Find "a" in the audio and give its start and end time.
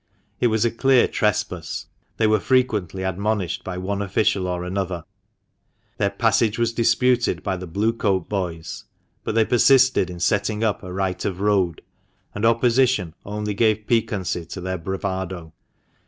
0.65-0.71, 10.81-10.91